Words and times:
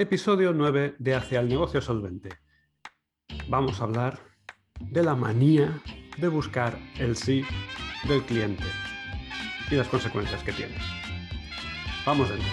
Episodio 0.00 0.52
9 0.52 0.94
de 1.00 1.16
Hacia 1.16 1.40
el 1.40 1.48
negocio 1.48 1.80
solvente. 1.80 2.28
Vamos 3.48 3.80
a 3.80 3.82
hablar 3.82 4.20
de 4.78 5.02
la 5.02 5.16
manía 5.16 5.82
de 6.18 6.28
buscar 6.28 6.78
el 7.00 7.16
sí 7.16 7.42
del 8.06 8.22
cliente 8.22 8.62
y 9.68 9.74
las 9.74 9.88
consecuencias 9.88 10.44
que 10.44 10.52
tiene. 10.52 10.76
Vamos 12.06 12.28
dentro. 12.28 12.48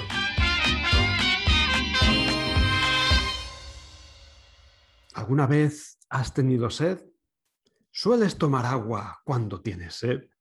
¿Alguna 5.13 5.45
vez 5.45 5.99
has 6.09 6.33
tenido 6.33 6.71
sed? 6.71 7.05
¿Sueles 7.91 8.39
tomar 8.39 8.65
agua 8.65 9.21
cuando 9.23 9.61
tienes 9.61 9.93
sed? 9.93 10.31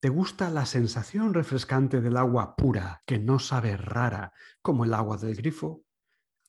¿Te 0.00 0.08
gusta 0.08 0.50
la 0.50 0.66
sensación 0.66 1.32
refrescante 1.32 2.00
del 2.00 2.16
agua 2.16 2.56
pura 2.56 3.04
que 3.06 3.20
no 3.20 3.38
sabe 3.38 3.76
rara 3.76 4.32
como 4.62 4.84
el 4.84 4.94
agua 4.94 5.16
del 5.16 5.36
grifo? 5.36 5.84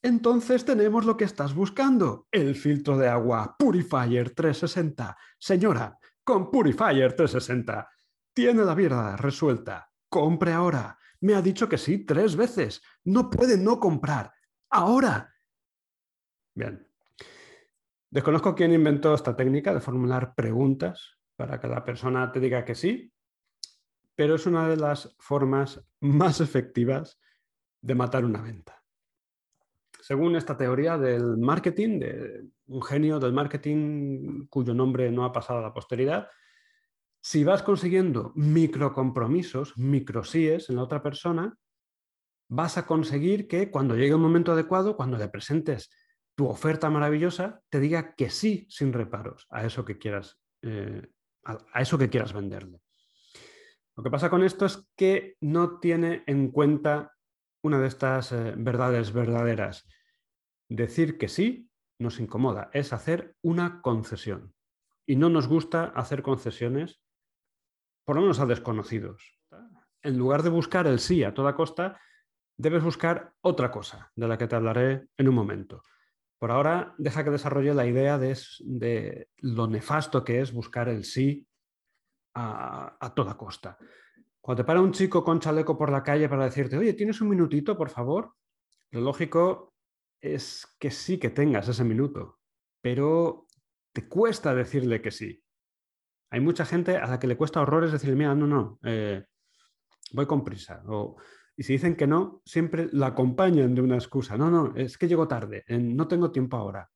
Entonces 0.02 0.64
tenemos 0.64 1.06
lo 1.06 1.18
que 1.18 1.26
estás 1.26 1.54
buscando, 1.54 2.28
el 2.32 2.56
filtro 2.56 2.98
de 2.98 3.10
agua 3.10 3.58
Purifier 3.60 4.34
360. 4.34 5.18
Señora, 5.38 6.00
con 6.24 6.50
Purifier 6.50 7.14
360 7.14 7.90
tiene 8.34 8.64
la 8.64 8.76
vida 8.76 9.18
resuelta. 9.18 9.92
Compre 10.08 10.54
ahora. 10.54 10.98
Me 11.22 11.36
ha 11.36 11.42
dicho 11.42 11.68
que 11.68 11.78
sí 11.78 12.06
tres 12.06 12.38
veces. 12.38 12.82
No 13.04 13.30
puede 13.30 13.58
no 13.58 13.78
comprar. 13.78 14.32
Ahora. 14.70 15.36
Bien. 16.56 16.88
Desconozco 18.10 18.56
quién 18.56 18.72
inventó 18.72 19.14
esta 19.14 19.36
técnica 19.36 19.74
de 19.74 19.82
formular 19.82 20.34
preguntas 20.34 21.18
para 21.36 21.60
que 21.60 21.68
la 21.68 21.84
persona 21.84 22.32
te 22.32 22.40
diga 22.40 22.64
que 22.64 22.74
sí, 22.74 23.14
pero 24.16 24.36
es 24.36 24.46
una 24.46 24.68
de 24.68 24.78
las 24.78 25.16
formas 25.20 25.86
más 26.00 26.40
efectivas 26.40 27.20
de 27.82 27.96
matar 27.96 28.26
una 28.26 28.42
venta 28.42 28.79
según 30.10 30.36
esta 30.36 30.58
teoría 30.58 30.98
del 30.98 31.38
marketing, 31.38 32.00
de 32.00 32.46
un 32.66 32.82
genio 32.82 33.20
del 33.20 33.32
marketing 33.32 34.48
cuyo 34.48 34.74
nombre 34.74 35.12
no 35.12 35.24
ha 35.24 35.32
pasado 35.32 35.60
a 35.60 35.62
la 35.62 35.72
posteridad, 35.72 36.28
si 37.22 37.44
vas 37.44 37.62
consiguiendo 37.62 38.32
microcompromisos, 38.34 39.78
microsíes 39.78 40.68
en 40.72 40.78
la 40.78 40.82
otra 40.82 41.04
persona, 41.04 41.56
vas 42.50 42.80
a 42.80 42.88
conseguir 42.88 43.48
que 43.48 43.70
cuando 43.70 43.96
llegue 43.96 44.16
un 44.16 44.24
momento 44.24 44.54
adecuado, 44.54 44.98
cuando 44.98 45.16
le 45.16 45.28
presentes 45.28 45.92
tu 46.34 46.48
oferta 46.48 46.90
maravillosa, 46.90 47.62
te 47.70 47.80
diga 47.80 48.16
que 48.16 48.32
sí 48.32 48.66
sin 48.68 48.94
reparos 48.94 49.46
a 49.52 49.64
eso 49.64 49.86
que 49.86 50.00
quieras, 50.00 50.40
eh, 50.64 51.08
a 51.44 51.82
eso 51.82 52.00
que 52.00 52.10
quieras 52.10 52.34
venderle. 52.34 52.82
Lo 53.96 54.02
que 54.02 54.10
pasa 54.10 54.32
con 54.32 54.44
esto 54.44 54.66
es 54.66 54.90
que 54.96 55.36
no 55.40 55.80
tiene 55.80 56.24
en 56.26 56.50
cuenta 56.50 57.14
una 57.62 57.80
de 57.80 57.88
estas 57.88 58.32
eh, 58.32 58.56
verdades 58.58 59.14
verdaderas. 59.14 59.86
Decir 60.70 61.18
que 61.18 61.28
sí 61.28 61.68
nos 62.00 62.20
incomoda, 62.20 62.70
es 62.74 62.94
hacer 62.94 63.36
una 63.42 63.82
concesión. 63.82 64.54
Y 65.06 65.16
no 65.16 65.30
nos 65.30 65.48
gusta 65.48 65.86
hacer 65.86 66.22
concesiones, 66.22 67.02
por 68.06 68.16
lo 68.16 68.22
menos 68.22 68.40
a 68.40 68.46
desconocidos. 68.46 69.40
En 70.02 70.18
lugar 70.18 70.44
de 70.44 70.50
buscar 70.50 70.88
el 70.88 71.00
sí 71.00 71.24
a 71.24 71.34
toda 71.34 71.56
costa, 71.56 72.00
debes 72.56 72.84
buscar 72.84 73.34
otra 73.42 73.72
cosa, 73.72 74.12
de 74.16 74.28
la 74.28 74.38
que 74.38 74.48
te 74.48 74.56
hablaré 74.56 75.08
en 75.18 75.28
un 75.28 75.36
momento. 75.36 75.84
Por 76.38 76.52
ahora, 76.52 76.94
deja 76.98 77.24
que 77.24 77.32
desarrolle 77.32 77.74
la 77.74 77.88
idea 77.88 78.18
de, 78.18 79.28
lo 79.38 79.68
nefasto 79.68 80.24
que 80.24 80.40
es 80.40 80.54
buscar 80.54 80.88
el 80.88 81.04
sí 81.04 81.46
a, 82.36 82.96
a 83.00 83.14
toda 83.14 83.36
costa. 83.36 83.78
Cuando 84.40 84.64
te 84.64 84.68
para 84.68 84.82
un 84.82 84.94
chico 84.94 85.24
con 85.24 85.40
chaleco 85.40 85.78
por 85.78 85.92
la 85.92 86.04
calle 86.04 86.30
para 86.30 86.46
decirte, 86.46 86.78
oye, 86.78 86.94
¿tienes 86.94 87.20
un 87.20 87.30
minutito, 87.30 87.76
por 87.76 87.90
favor? 87.90 88.36
Lo 88.92 89.02
lógico 89.02 89.74
es 90.22 90.68
que 90.80 90.92
sí 90.92 91.18
que 91.18 91.30
tengas 91.30 91.68
ese 91.68 91.84
minuto, 91.84 92.40
pero 92.82 93.48
te 93.94 94.08
cuesta 94.08 94.54
decirle 94.54 95.02
que 95.02 95.12
sí. 95.12 95.44
Hay 96.32 96.40
mucha 96.42 96.66
gente 96.66 96.98
a 96.98 97.08
la 97.08 97.20
que 97.20 97.28
le 97.28 97.38
cuesta 97.38 97.62
horrores 97.62 97.92
decirle, 97.92 98.16
mira, 98.16 98.36
no, 98.36 98.46
no, 98.46 98.80
eh, 98.84 99.26
voy 100.14 100.26
con 100.26 100.44
prisa. 100.44 100.84
y 101.56 101.64
si 101.64 101.74
dicen 101.74 101.96
que 101.96 102.08
no, 102.08 102.42
siempre 102.46 102.90
la 102.92 103.08
acompañan 103.08 103.74
de 103.76 103.82
una 103.82 103.96
excusa. 103.96 104.38
No, 104.38 104.50
no, 104.50 104.76
es 104.76 104.98
que 104.98 105.08
llego 105.08 105.28
tarde, 105.28 105.64
no 105.68 106.08
tengo 106.08 106.32
tiempo 106.32 106.58
ahora. 106.58 106.90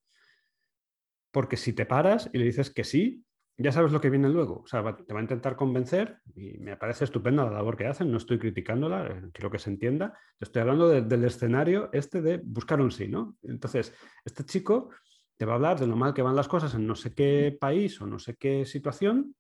Porque 1.32 1.58
si 1.58 1.74
te 1.74 1.86
paras 1.86 2.30
y 2.32 2.38
le 2.38 2.46
dices 2.46 2.70
que 2.70 2.84
sí, 2.84 3.26
ya 3.58 3.72
sabes 3.72 3.92
lo 3.92 4.02
que 4.02 4.10
viene 4.10 4.30
luego. 4.30 4.62
O 4.62 4.68
sea, 4.68 4.82
te 4.96 5.14
va 5.14 5.20
a 5.20 5.24
intentar 5.24 5.56
convencer 5.56 6.20
y 6.36 6.58
me 6.58 6.78
parece 6.78 7.04
estupenda 7.04 7.46
la 7.46 7.52
labor 7.52 7.78
que 7.78 7.88
hacen, 7.88 8.12
no 8.12 8.18
estoy 8.18 8.40
criticándola, 8.40 9.08
eh, 9.08 9.30
quiero 9.32 9.52
que 9.52 9.60
se 9.60 9.70
entienda. 9.70 10.18
Te 10.38 10.46
estoy 10.46 10.62
hablando 10.62 10.90
del 10.90 11.24
escenario 11.24 11.90
este 11.94 12.22
de 12.22 12.42
buscar 12.44 12.82
un 12.82 12.92
sí, 12.92 13.08
¿no? 13.08 13.38
Entonces, 13.44 13.94
este 14.26 14.44
chico 14.46 14.90
te 15.38 15.46
va 15.46 15.54
a 15.54 15.56
hablar 15.56 15.80
de 15.80 15.88
lo 15.88 15.96
mal 15.96 16.14
que 16.14 16.22
van 16.22 16.36
las 16.36 16.48
cosas 16.48 16.74
en 16.76 16.88
no 16.88 16.96
sé 16.96 17.14
qué 17.14 17.56
país 17.60 18.00
o 18.02 18.08
no 18.08 18.20
sé 18.20 18.36
qué 18.36 18.66
situación, 18.66 19.36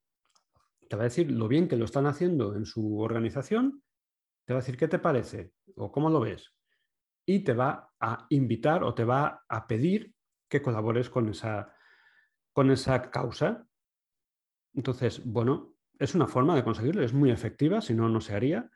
te 0.89 0.95
va 0.95 1.03
a 1.03 1.05
decir 1.05 1.31
lo 1.31 1.47
bien 1.47 1.67
que 1.67 1.77
lo 1.77 1.85
están 1.85 2.05
haciendo 2.05 2.55
en 2.55 2.65
su 2.65 2.99
organización, 2.99 3.81
te 4.45 4.53
va 4.53 4.59
a 4.59 4.61
decir 4.61 4.77
qué 4.77 4.87
te 4.87 4.99
parece 4.99 5.51
o 5.75 5.91
cómo 5.91 6.09
lo 6.09 6.19
ves 6.19 6.53
y 7.25 7.39
te 7.39 7.53
va 7.53 7.89
a 7.99 8.25
invitar 8.29 8.83
o 8.83 8.93
te 8.93 9.05
va 9.05 9.43
a 9.47 9.65
pedir 9.65 10.13
que 10.49 10.61
colabores 10.61 11.09
con 11.09 11.29
esa, 11.29 11.73
con 12.51 12.69
esa 12.69 13.09
causa 13.09 13.65
entonces, 14.73 15.21
bueno, 15.25 15.73
es 15.99 16.15
una 16.15 16.27
forma 16.27 16.55
de 16.55 16.63
conseguirlo, 16.63 17.03
es 17.03 17.13
muy 17.13 17.31
efectiva, 17.31 17.81
si 17.81 17.93
no, 17.93 18.09
no 18.09 18.21
se 18.21 18.35
haría, 18.35 18.69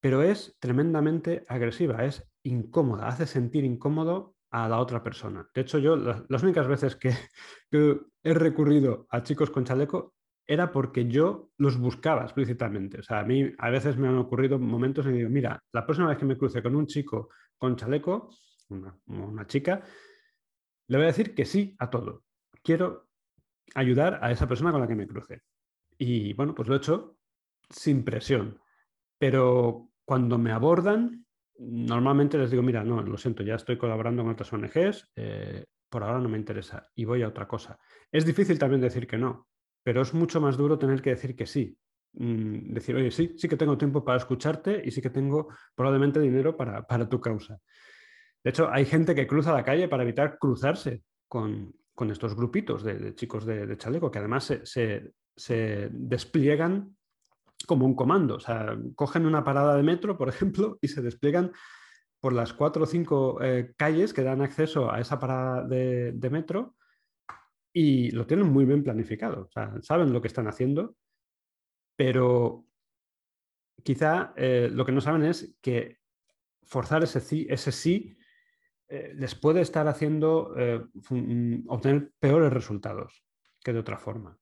pero 0.00 0.22
es 0.22 0.56
tremendamente 0.60 1.44
agresiva, 1.48 2.04
es 2.04 2.28
incómoda, 2.42 3.08
hace 3.08 3.26
sentir 3.26 3.64
incómodo 3.64 4.34
a 4.50 4.68
la 4.68 4.78
otra 4.78 5.02
persona. 5.02 5.48
De 5.54 5.60
hecho, 5.60 5.78
yo 5.78 5.96
las, 5.96 6.42
únicas 6.42 6.66
veces 6.66 6.96
que, 6.96 7.14
he 8.22 8.34
recurrido 8.34 9.06
a 9.10 9.22
chicos 9.22 9.50
con 9.50 9.64
chaleco 9.64 10.14
era 10.46 10.72
porque 10.72 11.06
yo 11.06 11.50
los 11.58 11.78
buscaba 11.78 12.22
explícitamente. 12.22 12.98
O 12.98 13.02
sea, 13.02 13.20
a 13.20 13.24
mí 13.24 13.52
a 13.58 13.70
veces 13.70 13.96
me 13.96 14.08
han 14.08 14.18
ocurrido 14.18 14.58
momentos 14.58 15.06
en 15.06 15.12
que 15.12 15.18
digo, 15.18 15.30
mira, 15.30 15.62
la 15.72 15.86
próxima 15.86 16.08
vez 16.08 16.18
que 16.18 16.24
me 16.24 16.36
cruce 16.36 16.62
con 16.62 16.74
un 16.74 16.86
chico 16.86 17.28
con 17.56 17.76
chaleco, 17.76 18.30
una, 18.70 18.96
una 19.06 19.46
chica, 19.46 19.82
le 20.88 20.96
voy 20.96 21.04
a 21.04 21.08
decir 21.08 21.34
que 21.34 21.44
sí 21.44 21.76
a 21.78 21.88
todo. 21.88 22.24
Quiero 22.64 23.09
ayudar 23.74 24.18
a 24.22 24.30
esa 24.30 24.48
persona 24.48 24.72
con 24.72 24.80
la 24.80 24.88
que 24.88 24.94
me 24.94 25.06
cruce. 25.06 25.42
Y 25.98 26.32
bueno, 26.34 26.54
pues 26.54 26.68
lo 26.68 26.74
he 26.74 26.78
hecho 26.78 27.16
sin 27.68 28.04
presión. 28.04 28.58
Pero 29.18 29.90
cuando 30.04 30.38
me 30.38 30.52
abordan, 30.52 31.26
normalmente 31.58 32.38
les 32.38 32.50
digo, 32.50 32.62
mira, 32.62 32.82
no, 32.82 33.02
lo 33.02 33.16
siento, 33.16 33.42
ya 33.42 33.54
estoy 33.54 33.76
colaborando 33.76 34.22
con 34.22 34.32
otras 34.32 34.52
ONGs, 34.52 35.10
eh, 35.16 35.64
por 35.88 36.04
ahora 36.04 36.20
no 36.20 36.28
me 36.28 36.38
interesa 36.38 36.88
y 36.94 37.04
voy 37.04 37.22
a 37.22 37.28
otra 37.28 37.46
cosa. 37.46 37.78
Es 38.10 38.24
difícil 38.24 38.58
también 38.58 38.80
decir 38.80 39.06
que 39.06 39.18
no, 39.18 39.48
pero 39.82 40.02
es 40.02 40.14
mucho 40.14 40.40
más 40.40 40.56
duro 40.56 40.78
tener 40.78 41.02
que 41.02 41.10
decir 41.10 41.36
que 41.36 41.46
sí. 41.46 41.76
Mm, 42.12 42.72
decir, 42.72 42.96
oye, 42.96 43.10
sí, 43.10 43.34
sí 43.36 43.48
que 43.48 43.56
tengo 43.56 43.78
tiempo 43.78 44.04
para 44.04 44.18
escucharte 44.18 44.82
y 44.84 44.90
sí 44.90 45.00
que 45.00 45.10
tengo 45.10 45.48
probablemente 45.74 46.20
dinero 46.20 46.56
para, 46.56 46.82
para 46.86 47.08
tu 47.08 47.20
causa. 47.20 47.58
De 48.42 48.50
hecho, 48.50 48.70
hay 48.70 48.86
gente 48.86 49.14
que 49.14 49.26
cruza 49.26 49.52
la 49.52 49.64
calle 49.64 49.88
para 49.88 50.02
evitar 50.02 50.38
cruzarse 50.38 51.02
con, 51.28 51.74
con 51.94 52.10
estos 52.10 52.34
grupitos 52.34 52.82
de, 52.82 53.14
chicos 53.14 53.44
de, 53.44 53.76
chaleco 53.76 54.10
que 54.10 54.18
además 54.18 54.52
se, 54.62 55.12
despliegan 55.92 56.96
como 57.66 57.86
un 57.86 57.94
comando. 57.94 58.36
O 58.36 58.40
sea, 58.40 58.76
cogen 58.94 59.26
una 59.26 59.44
parada 59.44 59.76
de 59.76 59.82
metro, 59.82 60.16
por 60.16 60.28
ejemplo, 60.30 60.78
y 60.80 60.88
se 60.88 61.02
despliegan 61.02 61.52
por 62.20 62.32
las 62.32 62.52
cuatro 62.52 62.84
o 62.84 62.86
cinco 62.86 63.42
eh, 63.42 63.72
calles 63.76 64.12
que 64.12 64.22
dan 64.22 64.42
acceso 64.42 64.92
a 64.92 65.00
esa 65.00 65.18
parada 65.18 65.66
de, 65.66 66.30
metro 66.30 66.76
y 67.72 68.10
lo 68.10 68.26
tienen 68.26 68.46
muy 68.46 68.64
bien 68.64 68.82
planificado. 68.82 69.42
O 69.42 69.50
sea, 69.50 69.74
saben 69.82 70.12
lo 70.12 70.20
que 70.20 70.28
están 70.28 70.46
haciendo, 70.48 70.96
pero 71.96 72.66
quizá 73.82 74.34
eh, 74.36 74.68
lo 74.70 74.84
que 74.84 74.92
no 74.92 75.00
saben 75.00 75.22
es 75.24 75.56
que 75.62 75.98
forzar 76.62 77.02
ese 77.02 77.20
sí, 77.20 77.46
ese 77.48 77.72
sí 77.72 78.16
eh, 78.92 79.14
les 79.14 79.36
puede 79.36 79.60
estar 79.60 79.86
haciendo 79.86 80.52
eh, 80.58 80.84
mm, 81.10 81.68
obtener 81.68 82.10
peores 82.18 82.52
resultados 82.52 83.24
que 83.62 83.72
de 83.72 83.78
otra 83.78 83.96
forma. 83.96 84.36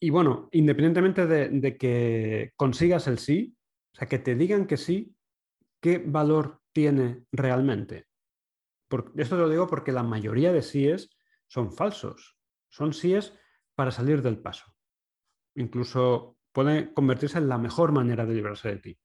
Y 0.00 0.08
bueno, 0.08 0.48
independientemente 0.52 1.26
de, 1.26 1.76
que 1.76 2.52
consigas 2.56 3.08
el 3.08 3.18
sí, 3.18 3.54
o 3.92 3.98
sea, 3.98 4.08
que 4.08 4.18
te 4.18 4.34
digan 4.34 4.66
que 4.66 4.78
sí, 4.78 5.14
¿qué 5.82 5.98
valor 5.98 6.62
tiene 6.72 7.24
realmente? 7.30 8.06
esto 9.16 9.36
te 9.36 9.42
lo 9.42 9.48
digo 9.50 9.66
porque 9.66 9.92
la 9.92 10.04
mayoría 10.04 10.52
de 10.52 10.62
síes 10.62 11.10
son 11.48 11.72
falsos, 11.72 12.38
son 12.70 12.94
síes 12.94 13.34
para 13.74 13.90
salir 13.90 14.22
del 14.22 14.38
paso. 14.38 14.72
Incluso 15.56 16.38
puede 16.52 16.94
convertirse 16.94 17.36
en 17.36 17.50
la 17.50 17.58
mejor 17.58 17.92
manera 17.92 18.24
de 18.24 18.34
librarse 18.34 18.68
de 18.70 18.76
ti. 18.78 18.98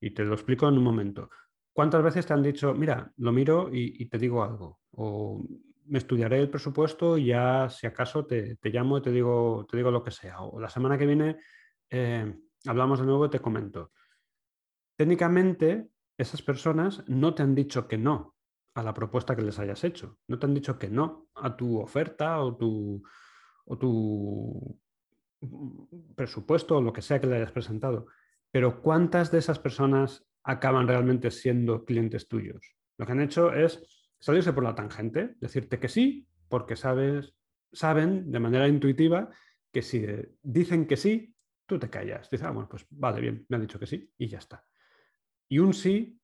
Y 0.00 0.10
te 0.10 0.24
lo 0.24 0.34
explico 0.34 0.68
en 0.68 0.78
un 0.78 0.84
momento. 0.84 1.28
¿Cuántas 1.76 2.02
veces 2.02 2.24
te 2.24 2.32
han 2.32 2.42
dicho, 2.42 2.72
mira, 2.72 3.12
lo 3.18 3.32
miro 3.32 3.68
y, 3.70 4.06
te 4.06 4.16
digo 4.16 4.42
algo? 4.42 4.80
O 4.92 5.44
me 5.84 5.98
estudiaré 5.98 6.38
el 6.38 6.48
presupuesto 6.48 7.18
y 7.18 7.26
ya, 7.26 7.68
si 7.68 7.86
acaso, 7.86 8.24
te, 8.24 8.56
llamo 8.62 8.96
y 8.96 9.02
te 9.02 9.12
digo, 9.12 9.66
te 9.70 9.76
digo 9.76 9.90
lo 9.90 10.02
que 10.02 10.10
sea. 10.10 10.40
O 10.40 10.58
la 10.58 10.70
semana 10.70 10.96
que 10.96 11.04
viene 11.04 11.36
eh, 11.90 12.34
hablamos 12.64 13.00
de 13.00 13.04
nuevo 13.04 13.26
y 13.26 13.28
te 13.28 13.40
comento. 13.40 13.92
Técnicamente, 14.96 15.90
esas 16.16 16.40
personas 16.40 17.04
no 17.08 17.34
te 17.34 17.42
han 17.42 17.54
dicho 17.54 17.86
que 17.86 17.98
no 17.98 18.36
a 18.74 18.82
la 18.82 18.94
propuesta 18.94 19.36
que 19.36 19.42
les 19.42 19.58
hayas 19.58 19.84
hecho. 19.84 20.16
No 20.28 20.38
te 20.38 20.46
han 20.46 20.54
dicho 20.54 20.78
que 20.78 20.88
no 20.88 21.28
a 21.34 21.54
tu 21.58 21.78
oferta 21.78 22.40
o 22.40 22.56
tu, 22.56 23.02
o 23.66 23.76
tu 23.76 24.80
presupuesto 26.14 26.78
o 26.78 26.80
lo 26.80 26.94
que 26.94 27.02
sea 27.02 27.20
que 27.20 27.26
le 27.26 27.36
hayas 27.36 27.52
presentado. 27.52 28.06
Pero 28.50 28.80
¿cuántas 28.80 29.30
de 29.30 29.40
esas 29.40 29.58
personas 29.58 30.25
acaban 30.46 30.88
realmente 30.88 31.30
siendo 31.30 31.84
clientes 31.84 32.28
tuyos? 32.28 32.76
Lo 32.96 33.04
que 33.04 33.12
han 33.12 33.20
hecho 33.20 33.52
es 33.52 33.82
salirse 34.18 34.52
por 34.52 34.64
la 34.64 34.74
tangente, 34.74 35.34
decirte 35.40 35.78
que 35.78 35.88
sí, 35.88 36.26
porque 36.48 36.76
sabes, 36.76 37.34
saben 37.72 38.30
de 38.30 38.40
manera 38.40 38.68
intuitiva 38.68 39.28
que 39.72 39.82
si 39.82 40.06
dicen 40.42 40.86
que 40.86 40.96
sí, 40.96 41.34
tú 41.66 41.78
te 41.78 41.90
callas. 41.90 42.30
Dices, 42.30 42.46
ah, 42.46 42.52
bueno, 42.52 42.68
pues 42.68 42.86
vale, 42.90 43.20
bien, 43.20 43.44
me 43.48 43.56
han 43.56 43.62
dicho 43.62 43.78
que 43.78 43.86
sí 43.86 44.10
y 44.16 44.28
ya 44.28 44.38
está. 44.38 44.64
Y 45.48 45.58
un 45.58 45.74
sí, 45.74 46.18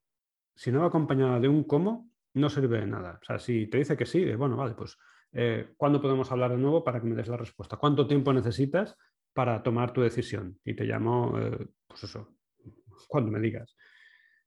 si 0.55 0.71
no 0.71 0.81
va 0.81 0.87
acompañado 0.87 1.39
de 1.39 1.47
un 1.47 1.65
cómo, 1.65 2.09
no 2.33 2.49
sirve 2.49 2.79
de 2.79 2.87
nada. 2.87 3.19
O 3.21 3.25
sea, 3.25 3.37
si 3.37 3.67
te 3.67 3.77
dice 3.77 3.95
que 3.95 4.05
sí, 4.05 4.33
bueno, 4.35 4.55
vale, 4.55 4.73
pues 4.73 4.97
eh, 5.33 5.73
¿cuándo 5.77 6.01
podemos 6.01 6.31
hablar 6.31 6.51
de 6.51 6.57
nuevo 6.57 6.83
para 6.83 6.99
que 6.99 7.07
me 7.07 7.15
des 7.15 7.27
la 7.27 7.37
respuesta? 7.37 7.77
¿Cuánto 7.77 8.07
tiempo 8.07 8.33
necesitas 8.33 8.97
para 9.33 9.61
tomar 9.61 9.93
tu 9.93 10.01
decisión? 10.01 10.59
Y 10.63 10.75
te 10.75 10.85
llamo, 10.85 11.37
eh, 11.39 11.67
pues 11.87 12.03
eso, 12.03 12.37
cuando 13.07 13.31
me 13.31 13.39
digas. 13.39 13.75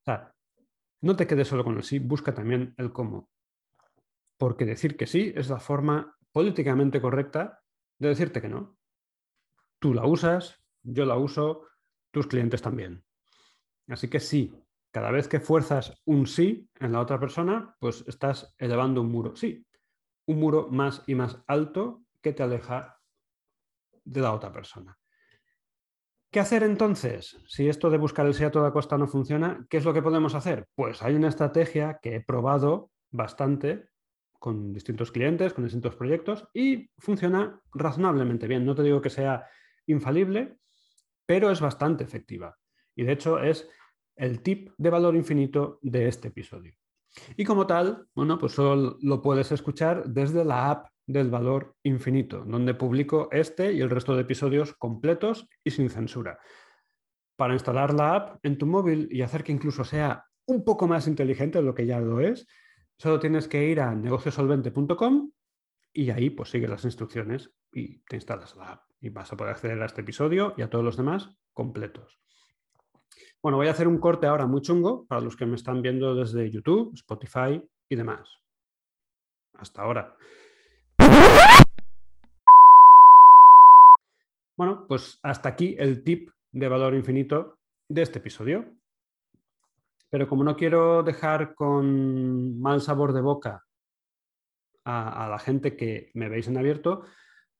Sea, 0.06 0.32
no 1.03 1.17
te 1.17 1.26
quedes 1.26 1.49
solo 1.49 1.64
con 1.64 1.76
el 1.76 1.82
sí, 1.82 1.99
busca 1.99 2.32
también 2.32 2.75
el 2.79 2.93
cómo. 2.93 3.29
Porque 4.38 4.64
decir 4.64 4.97
que 4.97 5.06
sí 5.06 5.32
es 5.35 5.50
la 5.50 5.58
forma 5.58 6.17
políticamente 6.31 7.00
correcta 7.00 7.62
de 7.99 8.08
decirte 8.08 8.41
que 8.41 8.49
no. 8.49 8.79
Tú 9.81 9.94
la 9.94 10.06
usas, 10.06 10.62
yo 10.82 11.05
la 11.06 11.17
uso, 11.17 11.67
tus 12.12 12.29
clientes 12.29 12.62
también. 12.62 13.05
Así 13.88 14.08
que 14.08 14.20
sí, 14.20 14.55
cada 14.93 15.11
vez 15.11 15.26
que 15.26 15.41
fuerzas 15.41 16.00
un 16.05 16.26
sí 16.26 16.70
en 16.79 16.93
la 16.93 17.00
otra 17.00 17.19
persona, 17.19 17.76
pues 17.81 18.05
estás 18.06 18.55
elevando 18.59 19.00
un 19.00 19.11
muro. 19.11 19.35
Sí, 19.35 19.67
un 20.26 20.38
muro 20.38 20.69
más 20.70 21.02
y 21.09 21.17
más 21.17 21.43
alto 21.49 22.05
que 22.23 22.32
te 22.32 22.44
aleja 22.44 23.00
de 24.05 24.20
la 24.20 24.32
otra 24.32 24.52
persona. 24.52 24.97
¿Qué 26.37 26.41
hacer 26.41 26.65
entonces? 26.65 27.38
Si 27.49 27.67
esto 27.67 27.88
de 27.88 27.97
buscar 27.97 28.27
el 28.27 28.35
sí 28.35 28.44
a 28.44 28.50
toda 28.50 28.71
costa 28.71 28.99
no 28.99 29.06
funciona, 29.06 29.67
¿qué 29.71 29.79
es 29.79 29.87
lo 29.87 29.94
que 29.94 30.03
podemos 30.03 30.35
hacer? 30.35 30.69
Pues 30.75 31.03
hay 31.03 31.15
una 31.15 31.29
estrategia 31.29 31.99
que 32.03 32.17
he 32.17 32.21
probado 32.21 32.91
bastante 33.11 33.88
con 34.38 34.71
distintos 34.75 35.11
clientes, 35.11 35.55
con 35.55 35.65
distintos 35.65 35.97
proyectos 35.97 36.47
y 36.53 36.91
funciona 36.99 37.59
razonablemente 37.73 38.47
bien. 38.49 38.67
No 38.67 38.75
te 38.75 38.83
digo 38.83 39.00
que 39.00 39.09
sea 39.09 39.47
infalible, 39.87 40.59
pero 41.25 41.50
es 41.50 41.62
bastante 41.62 42.05
efectiva. 42.05 42.55
Y 42.94 43.05
de 43.05 43.12
hecho 43.12 43.38
es 43.38 43.67
el 44.15 44.43
tip 44.43 44.73
de 44.77 44.91
valor 44.91 45.17
infinito 45.17 45.79
de 45.81 46.06
este 46.06 46.29
episodio. 46.29 46.75
Y 47.38 47.47
como 47.47 47.67
tal, 47.67 48.09
bueno, 48.15 48.37
pues 48.37 48.53
solo 48.53 48.99
lo 49.00 49.23
puedes 49.23 49.53
escuchar 49.53 50.05
desde 50.05 50.44
la 50.44 50.71
app 50.71 50.88
del 51.06 51.31
valor 51.31 51.76
infinito, 51.85 52.44
donde 52.44 52.75
publico 52.75 53.29
este 53.31 53.73
y 53.73 53.81
el 53.81 53.91
resto 53.91 54.14
de 54.14 54.23
episodios 54.23 54.75
completos 54.75 55.49
y 55.64 55.70
sin 55.70 55.88
censura. 55.88 56.38
Para 57.37 57.55
instalar 57.55 57.94
la 57.94 58.14
app 58.14 58.44
en 58.44 58.58
tu 58.58 58.67
móvil 58.67 59.08
y 59.11 59.23
hacer 59.23 59.44
que 59.44 59.53
incluso 59.53 59.85
sea 59.85 60.25
un 60.47 60.64
poco 60.64 60.87
más 60.88 61.06
inteligente 61.06 61.58
de 61.58 61.64
lo 61.64 61.75
que 61.75 61.87
ya 61.87 62.00
lo 62.00 62.20
es, 62.20 62.47
solo 62.99 63.20
tienes 63.20 63.47
que 63.47 63.69
ir 63.69 63.81
a 63.81 63.94
negociosolvente.com 63.94 65.31
y 65.93 66.11
ahí 66.11 66.31
pues 66.31 66.55
las 66.55 66.85
instrucciones 66.85 67.50
y 67.73 68.00
te 68.00 68.17
instalas 68.17 68.56
la 68.56 68.73
app 68.73 68.82
y 69.00 69.11
vas 69.11 69.32
a 69.32 69.37
poder 69.37 69.52
acceder 69.52 69.81
a 69.82 69.87
este 69.87 70.00
episodio 70.00 70.55
y 70.56 70.62
a 70.62 70.70
todos 70.70 70.85
los 70.85 70.97
demás 70.97 71.31
completos. 71.52 72.19
Bueno, 73.43 73.59
voy 73.59 73.69
a 73.69 73.70
hacer 73.70 73.87
un 73.87 73.99
corte 73.99 74.26
ahora 74.26 74.47
muy 74.47 74.61
chungo 74.61 75.06
para 75.06 75.20
los 75.20 75.37
que 75.37 75.47
me 75.47 75.55
están 75.55 75.82
viendo 75.82 76.14
desde 76.14 76.50
YouTube, 76.50 76.93
Spotify 76.94 77.62
y 77.88 77.97
demás. 77.97 78.29
Hasta 79.55 79.82
ahora. 79.82 80.17
Bueno, 84.56 84.87
pues 84.88 85.19
hasta 85.23 85.50
aquí 85.50 85.76
el 85.79 86.03
tip 86.03 86.31
de 86.50 86.69
valor 86.69 86.94
infinito 86.94 87.58
de 87.88 88.03
este 88.03 88.19
episodio. 88.20 88.75
Pero 90.08 90.29
como 90.29 90.44
no 90.44 90.56
quiero 90.56 91.03
dejar 91.03 91.55
con 91.55 92.58
mal 92.58 92.81
sabor 92.81 93.12
de 93.12 93.20
boca 93.20 93.64
a, 94.85 95.29
la 95.29 95.38
gente 95.38 95.76
que 95.76 96.11
me 96.14 96.29
veis 96.29 96.47
en 96.49 96.56
abierto, 96.56 97.03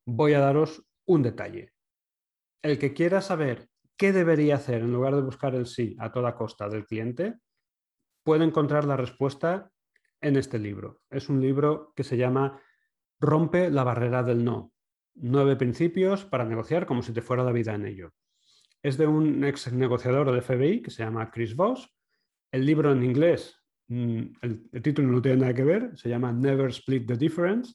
voy 0.05 0.33
a 0.33 0.39
daros 0.39 0.83
un 1.05 1.21
detalle. 1.21 1.73
El 2.63 2.79
que 2.79 2.93
quiera 2.93 3.21
saber 3.21 3.69
qué 3.97 4.11
debería 4.11 4.55
hacer 4.55 4.81
en 4.81 4.93
lugar 4.93 5.15
de 5.15 5.21
buscar 5.21 5.53
el 5.53 5.67
sí 5.67 5.95
a 5.99 6.11
toda 6.11 6.35
costa 6.35 6.69
del 6.69 6.85
cliente, 6.85 7.35
puede 8.23 8.45
encontrar 8.45 8.85
la 8.85 8.97
respuesta 8.97 9.71
en 10.21 10.37
este 10.37 10.57
libro. 10.57 11.01
Es 11.09 11.29
un 11.29 11.41
libro 11.41 11.93
que 11.95 12.03
se 12.03 12.17
llama 12.17 12.61
Rompe 13.19 13.69
la 13.69 13.83
barrera 13.83 14.23
del 14.23 14.43
no, 14.43 14.71
Nueve 15.19 15.55
principios 15.55 16.25
para 16.25 16.45
negociar 16.45 16.85
como 16.85 17.01
si 17.01 17.11
te 17.11 17.21
fuera 17.21 17.43
la 17.43 17.51
vida 17.51 17.73
en 17.73 17.87
ello. 17.87 18.13
Es 18.83 18.97
de 18.97 19.07
un 19.07 19.43
ex 19.43 19.73
negociador 19.73 20.31
de 20.31 20.41
FBI 20.41 20.81
que 20.83 20.91
se 20.91 21.03
llama 21.03 21.31
Chris 21.31 21.55
Voss. 21.55 21.91
El 22.51 22.65
libro 22.65 22.91
en 22.91 23.03
inglés, 23.03 23.59
mm, 23.87 24.21
el, 24.41 24.81
título 24.83 25.07
no 25.07 25.21
tiene 25.21 25.41
nada 25.41 25.53
que 25.55 25.63
ver, 25.63 25.97
se 25.97 26.09
llama 26.09 26.31
Never 26.31 26.69
Split 26.69 27.07
the 27.07 27.17
Difference. 27.17 27.73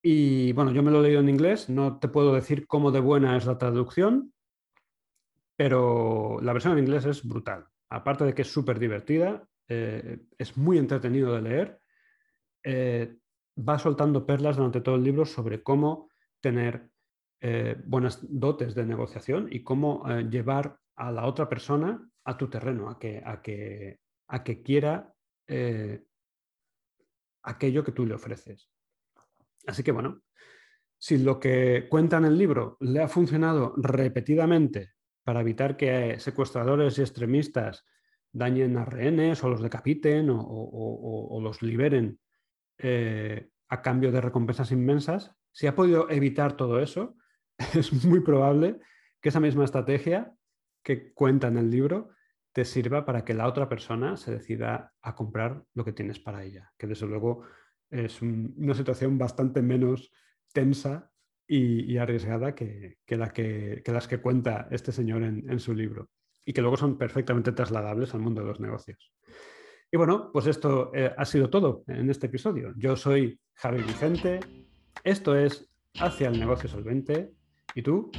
Y 0.00 0.52
bueno, 0.52 0.70
yo 0.72 0.84
me 0.84 0.92
lo 0.92 1.00
he 1.00 1.02
leído 1.02 1.20
en 1.20 1.28
inglés, 1.28 1.68
no 1.68 1.98
te 1.98 2.08
puedo 2.08 2.32
decir 2.32 2.66
cómo 2.68 2.92
de 2.92 3.00
buena 3.00 3.36
es 3.36 3.44
la 3.44 3.58
traducción, 3.58 4.32
pero 5.56 6.38
la 6.42 6.52
versión 6.52 6.74
en 6.74 6.84
inglés 6.84 7.06
es 7.06 7.26
brutal. 7.26 7.66
Aparte 7.90 8.24
de 8.24 8.34
que 8.34 8.42
es 8.42 8.52
súper 8.52 8.78
divertida, 8.78 9.46
eh, 9.68 10.20
es 10.38 10.56
muy 10.56 10.78
entretenido 10.78 11.34
de 11.34 11.42
leer, 11.42 11.80
eh, 12.62 13.16
va 13.56 13.78
soltando 13.78 14.24
perlas 14.24 14.56
durante 14.56 14.80
todo 14.80 14.94
el 14.94 15.04
libro 15.04 15.24
sobre 15.24 15.62
cómo 15.62 16.08
tener 16.42 16.90
eh, 17.40 17.76
buenas 17.86 18.18
dotes 18.22 18.74
de 18.74 18.84
negociación 18.84 19.48
y 19.50 19.62
cómo 19.62 20.04
eh, 20.08 20.28
llevar 20.30 20.78
a 20.96 21.10
la 21.10 21.26
otra 21.26 21.48
persona 21.48 22.06
a 22.24 22.36
tu 22.36 22.50
terreno, 22.50 22.90
a 22.90 22.98
que, 22.98 23.22
a 23.24 23.40
que, 23.40 24.00
a 24.28 24.44
que 24.44 24.62
quiera 24.62 25.12
eh, 25.48 26.04
aquello 27.42 27.82
que 27.82 27.92
tú 27.92 28.04
le 28.04 28.14
ofreces. 28.14 28.70
Así 29.66 29.82
que 29.82 29.92
bueno, 29.92 30.22
si 30.98 31.18
lo 31.18 31.40
que 31.40 31.86
cuenta 31.88 32.18
en 32.18 32.26
el 32.26 32.36
libro 32.36 32.76
le 32.80 33.00
ha 33.00 33.08
funcionado 33.08 33.74
repetidamente 33.76 34.92
para 35.24 35.40
evitar 35.40 35.76
que 35.76 36.18
secuestradores 36.20 36.98
y 36.98 37.02
extremistas 37.02 37.84
dañen 38.32 38.76
a 38.76 38.84
rehenes 38.84 39.42
o 39.42 39.48
los 39.48 39.62
decapiten 39.62 40.28
o, 40.30 41.40
los 41.42 41.62
liberen 41.62 42.20
a 43.68 43.82
cambio 43.82 44.10
de 44.10 44.20
recompensas 44.20 44.72
inmensas, 44.72 45.36
si 45.52 45.66
ha 45.66 45.74
podido 45.74 46.10
evitar 46.10 46.56
todo 46.56 46.80
eso, 46.80 47.16
es 47.74 48.04
muy 48.04 48.20
probable 48.20 48.80
que 49.20 49.28
esa 49.28 49.40
misma 49.40 49.64
estrategia 49.64 50.34
que 50.82 51.12
cuenta 51.12 51.48
en 51.48 51.58
el 51.58 51.70
libro 51.70 52.10
te 52.52 52.64
sirva 52.64 53.04
para 53.04 53.24
que 53.24 53.34
la 53.34 53.46
otra 53.46 53.68
persona 53.68 54.16
se 54.16 54.32
decida 54.32 54.92
a 55.00 55.14
comprar 55.14 55.64
lo 55.74 55.84
que 55.84 55.92
tienes 55.92 56.18
para 56.18 56.44
ella, 56.44 56.70
que 56.76 56.86
desde 56.86 57.06
luego 57.06 57.44
es 57.90 58.20
una 58.20 58.74
situación 58.74 59.18
bastante 59.18 59.62
menos 59.62 60.12
tensa 60.52 61.10
y, 61.46 61.96
arriesgada 61.98 62.54
que, 62.54 62.98
la 63.08 63.30
que, 63.30 63.82
las 63.86 64.08
que 64.08 64.20
cuenta 64.20 64.68
este 64.70 64.92
señor 64.92 65.22
en, 65.22 65.60
su 65.60 65.74
libro 65.74 66.08
y 66.44 66.52
que 66.52 66.62
luego 66.62 66.76
son 66.76 66.96
perfectamente 66.96 67.52
trasladables 67.52 68.14
al 68.14 68.20
mundo 68.20 68.40
de 68.40 68.46
los 68.48 68.60
negocios. 68.60 69.12
Y 69.90 69.96
bueno, 69.98 70.30
pues 70.32 70.46
esto 70.46 70.90
eh, 70.94 71.12
ha 71.14 71.24
sido 71.26 71.50
todo 71.50 71.84
en 71.86 72.08
este 72.08 72.26
episodio. 72.26 72.72
Yo 72.76 72.96
soy 72.96 73.38
Javi 73.54 73.82
Vicente, 73.82 74.40
esto 75.04 75.36
es 75.36 75.68
Hacia 75.98 76.28
el 76.28 76.38
negocio 76.38 76.68
solvente. 76.68 77.32
¿Y 77.74 77.82
tú? 77.82 78.10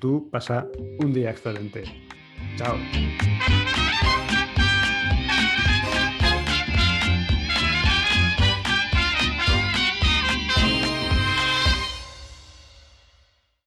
Tú 0.00 0.28
pasa 0.30 0.66
un 0.98 1.12
día 1.12 1.30
excelente. 1.30 1.84
Chao. 2.56 2.76